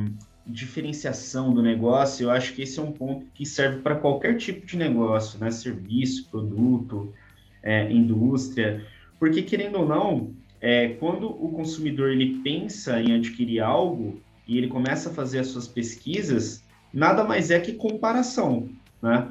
[0.50, 2.24] diferenciação do negócio.
[2.24, 5.52] Eu acho que esse é um ponto que serve para qualquer tipo de negócio, né?
[5.52, 7.14] Serviço, produto,
[7.62, 8.86] é, indústria.
[9.20, 14.68] Porque, querendo ou não, é, quando o consumidor ele pensa em adquirir algo e ele
[14.68, 18.70] começa a fazer as suas pesquisas, nada mais é que comparação,
[19.02, 19.30] né?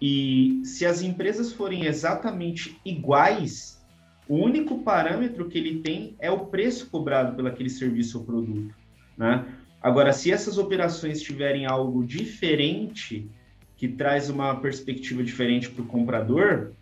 [0.00, 3.82] E se as empresas forem exatamente iguais,
[4.28, 8.74] o único parâmetro que ele tem é o preço cobrado pelo aquele serviço ou produto,
[9.16, 9.44] né?
[9.82, 13.28] Agora, se essas operações tiverem algo diferente,
[13.76, 16.72] que traz uma perspectiva diferente para o comprador,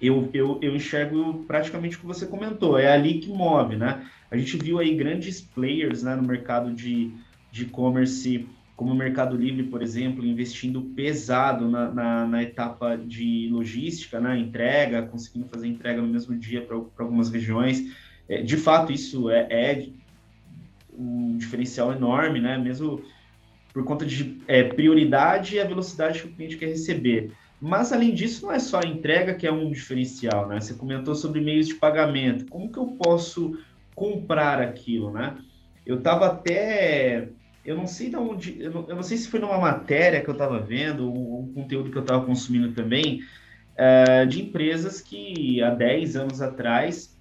[0.00, 4.06] eu, eu, eu enxergo praticamente o que você comentou, é ali que move, né?
[4.30, 7.12] A gente viu aí grandes players né, no mercado de
[7.52, 14.20] e-commerce, como o Mercado Livre, por exemplo, investindo pesado na, na, na, etapa de logística,
[14.20, 17.82] né, entrega, conseguindo fazer entrega no mesmo dia para algumas regiões.
[18.28, 19.88] É, de fato, isso é, é,
[20.98, 22.58] um diferencial enorme, né?
[22.58, 23.02] Mesmo
[23.72, 27.32] por conta de é, prioridade e a velocidade que o cliente quer receber.
[27.60, 30.60] Mas, além disso, não é só a entrega que é um diferencial, né?
[30.60, 32.46] Você comentou sobre meios de pagamento.
[32.46, 33.58] Como que eu posso
[33.94, 35.36] comprar aquilo, né?
[35.84, 37.28] Eu estava até...
[37.64, 38.60] Eu não sei de onde...
[38.60, 41.52] Eu não, eu não, sei se foi numa matéria que eu estava vendo, ou um
[41.52, 43.22] conteúdo que eu estava consumindo também,
[43.74, 47.18] uh, de empresas que há 10 anos atrás,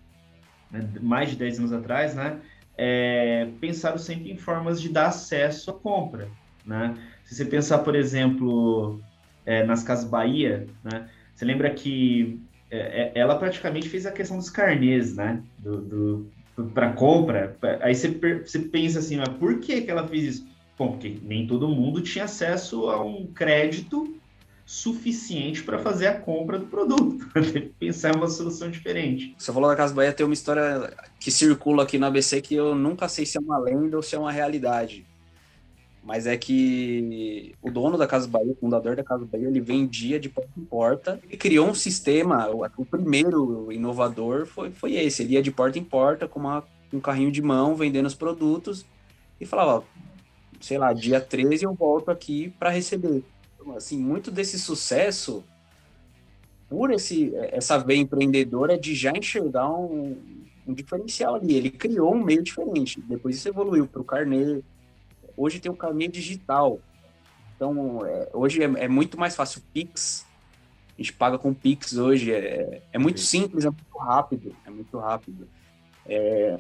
[1.02, 2.40] mais de 10 anos atrás, né?
[2.78, 6.30] É, pensaram sempre em formas de dar acesso à compra,
[6.66, 6.94] né?
[7.26, 9.02] Se você pensar, por exemplo
[9.46, 11.10] é, nas Casas Bahia, né?
[11.34, 15.42] Você lembra que é, é ela praticamente fez a questão dos carnês, né?
[15.58, 16.32] Do, do
[16.74, 17.56] para compra.
[17.82, 20.48] Aí você, você pensa assim, mas por que, que ela fez isso?
[20.78, 24.17] Bom, porque nem todo mundo tinha acesso a um crédito
[24.68, 27.26] suficiente para fazer a compra do produto.
[27.80, 29.34] Pensar em uma solução diferente.
[29.36, 32.76] Você falou da Casa Bahia, tem uma história que circula aqui na ABC que eu
[32.76, 35.06] nunca sei se é uma lenda ou se é uma realidade
[36.08, 40.18] mas é que o dono da Casa Bahia, o fundador da Casa Bahia, ele vendia
[40.18, 45.34] de porta em porta e criou um sistema, o, primeiro inovador foi, foi esse, ele
[45.34, 48.86] ia de porta em porta com uma, um carrinho de mão vendendo os produtos
[49.38, 49.84] e falava,
[50.62, 53.22] sei lá, dia 13 eu volto aqui para receber.
[53.76, 55.44] Assim, muito desse sucesso
[56.70, 60.18] por esse, essa veia empreendedora de já enxergar um,
[60.68, 61.56] um diferencial ali.
[61.56, 63.02] Ele criou um meio diferente.
[63.02, 64.62] Depois isso evoluiu para o carnê,
[65.36, 66.80] hoje tem o caminho digital.
[67.56, 69.62] Então, é, hoje é, é, muito mais fácil.
[69.74, 70.26] Pix,
[70.98, 72.32] a gente paga com Pix hoje.
[72.32, 74.56] É, é muito simples, é muito rápido.
[74.66, 75.48] É muito rápido.
[76.06, 76.60] É,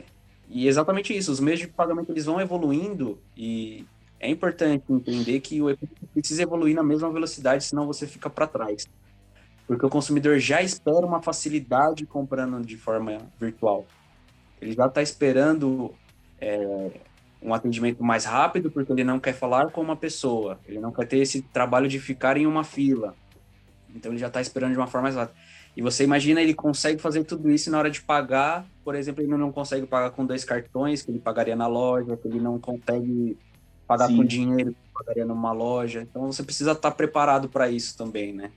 [0.49, 1.31] e exatamente isso.
[1.31, 3.85] Os meios de pagamento eles vão evoluindo e
[4.19, 5.77] é importante entender que o e
[6.13, 8.87] precisa evoluir na mesma velocidade, senão você fica para trás.
[9.67, 13.85] Porque o consumidor já espera uma facilidade comprando de forma virtual.
[14.61, 15.93] Ele já está esperando
[16.39, 16.91] é,
[17.41, 21.05] um atendimento mais rápido, porque ele não quer falar com uma pessoa, ele não quer
[21.05, 23.13] ter esse trabalho de ficar em uma fila.
[23.93, 25.37] Então ele já está esperando de uma forma mais rápida.
[25.75, 29.29] E você imagina, ele consegue fazer tudo isso na hora de pagar, por exemplo, ele
[29.37, 33.37] não consegue pagar com dois cartões, que ele pagaria na loja, que ele não consegue
[33.87, 34.17] pagar Sim.
[34.17, 36.01] com dinheiro, que pagaria numa loja.
[36.01, 38.51] Então você precisa estar tá preparado para isso também, né?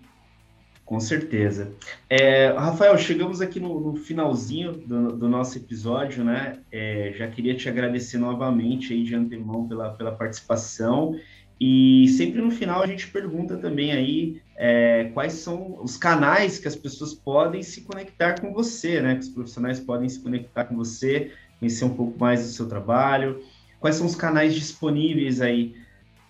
[0.91, 1.73] Com certeza.
[2.09, 6.59] É, Rafael, chegamos aqui no, no finalzinho do, do, nosso episódio, né?
[6.73, 11.17] É, já queria te agradecer novamente aí de antemão pela, pela participação
[11.61, 16.67] E sempre no final a gente pergunta também aí é, quais são os canais que
[16.67, 19.15] as pessoas podem se conectar com você, né?
[19.15, 23.41] Que os profissionais podem se conectar com você, conhecer um pouco mais do seu trabalho.
[23.81, 25.75] Quais são os canais disponíveis aí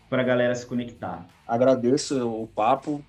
[0.09, 1.26] para a galera se conectar?
[1.46, 3.05] Agradeço o papo,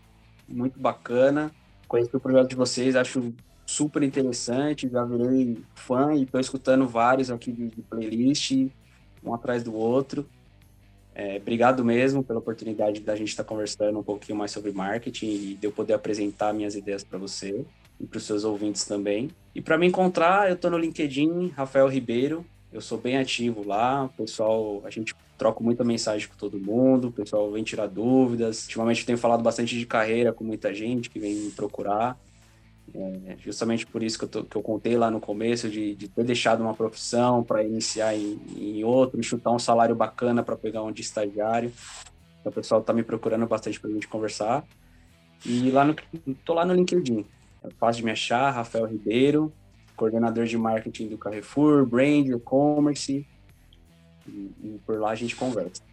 [0.47, 1.51] muito bacana.
[1.87, 3.33] Conheci o projeto de vocês, acho
[3.67, 4.89] super interessante.
[4.89, 8.51] Já virei fã e estou escutando vários aqui de, de playlist,
[9.23, 10.27] um atrás do outro.
[11.13, 15.27] É, obrigado mesmo pela oportunidade da gente estar tá conversando um pouquinho mais sobre marketing
[15.27, 17.63] e de eu poder apresentar minhas ideias para você
[17.99, 19.29] e para os seus ouvintes também.
[19.53, 22.43] E para me encontrar, eu estou no LinkedIn, Rafael Ribeiro.
[22.71, 27.09] Eu sou bem ativo lá, o pessoal, a gente troca muita mensagem com todo mundo,
[27.09, 28.63] o pessoal vem tirar dúvidas.
[28.63, 32.17] Ultimamente eu tenho falado bastante de carreira com muita gente que vem me procurar.
[32.93, 36.07] É, justamente por isso que eu, tô, que eu contei lá no começo, de, de
[36.07, 40.83] ter deixado uma profissão para iniciar em, em outro, chutar um salário bacana para pegar
[40.83, 41.71] um de estagiário.
[42.39, 44.65] Então, o pessoal está me procurando bastante para a gente conversar.
[45.45, 45.95] E lá no,
[46.45, 47.25] tô lá no LinkedIn.
[47.63, 49.53] É fácil de me achar, Rafael Ribeiro,
[50.01, 53.23] coordenador de marketing do Carrefour, brand, e-commerce.
[54.27, 55.83] E, e, por lá a gente conversa.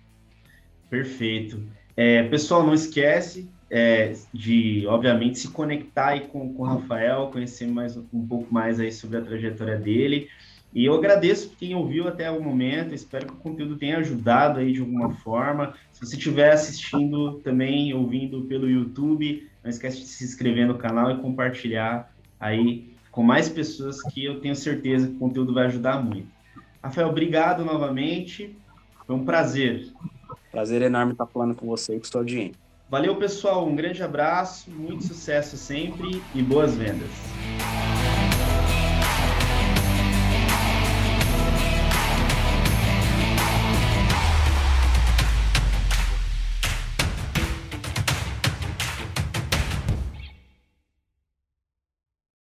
[0.88, 1.62] Perfeito.
[1.94, 7.66] É, pessoal, não esquece, é, de, obviamente, se conectar aí com, com o Rafael, conhecer
[7.66, 10.28] mais um pouco mais aí sobre a trajetória dele.
[10.72, 14.72] E eu agradeço quem ouviu até o momento, espero que o conteúdo tenha ajudado aí
[14.72, 15.74] de alguma forma.
[15.92, 21.10] Se você estiver assistindo também, ouvindo pelo YouTube, não esquece de se inscrever no canal
[21.10, 26.00] e compartilhar aí com mais pessoas que eu tenho certeza que o conteúdo vai ajudar
[26.00, 26.28] muito.
[26.80, 28.56] Rafael, obrigado novamente.
[29.04, 29.88] Foi um prazer.
[30.52, 32.54] Prazer enorme estar falando com você e com sua audiência.
[32.88, 33.66] Valeu, pessoal.
[33.66, 37.10] Um grande abraço, muito sucesso sempre e boas vendas.